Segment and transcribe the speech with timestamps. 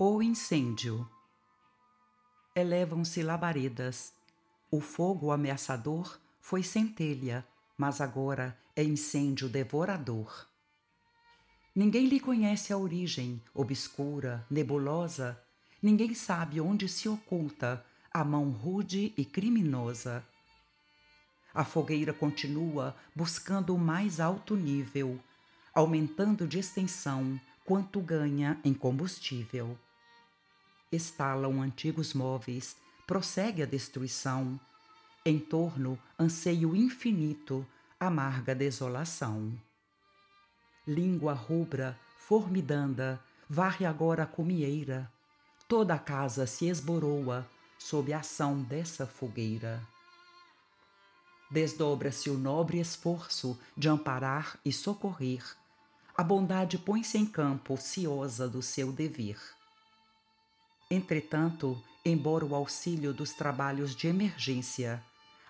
[0.00, 1.10] O incêndio.
[2.54, 4.12] Elevam-se labaredas.
[4.70, 7.44] O fogo ameaçador foi centelha,
[7.76, 10.46] mas agora é incêndio devorador.
[11.74, 15.36] Ninguém lhe conhece a origem, obscura, nebulosa.
[15.82, 17.84] Ninguém sabe onde se oculta
[18.14, 20.24] a mão rude e criminosa.
[21.52, 25.18] A fogueira continua buscando o mais alto nível,
[25.74, 29.76] aumentando de extensão quanto ganha em combustível
[30.90, 34.58] estalam antigos móveis, prossegue a destruição.
[35.24, 37.66] Em torno, anseio infinito,
[38.00, 39.52] amarga desolação.
[40.86, 45.10] Língua rubra, formidanda, varre agora a comieira.
[45.68, 47.46] Toda a casa se esboroa
[47.78, 49.82] sob a ação dessa fogueira.
[51.50, 55.42] Desdobra-se o nobre esforço de amparar e socorrer.
[56.16, 59.57] A bondade põe-se em campo, ciosa do seu dever
[60.90, 65.04] Entretanto, embora o auxílio dos trabalhos de emergência,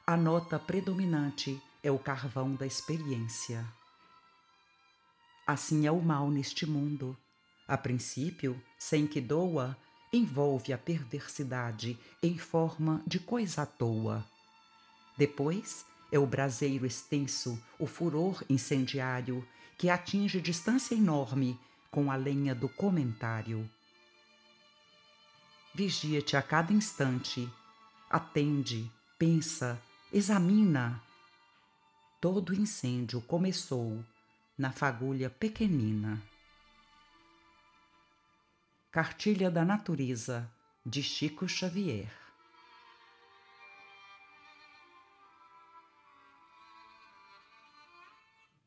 [0.04, 3.64] a nota predominante é o carvão da experiência.
[5.46, 7.16] Assim é o mal neste mundo.
[7.68, 9.78] A princípio, sem que doa,
[10.12, 14.26] envolve a perversidade em forma de coisa à toa.
[15.16, 21.56] Depois, é o braseiro extenso, o furor incendiário, que atinge distância enorme
[21.92, 23.70] com a lenha do comentário
[25.78, 27.48] vigia-te a cada instante,
[28.10, 29.80] atende, pensa,
[30.12, 31.00] examina.
[32.20, 34.04] Todo incêndio começou
[34.58, 36.20] na fagulha pequenina.
[38.90, 40.50] Cartilha da Natureza,
[40.84, 42.10] de Chico Xavier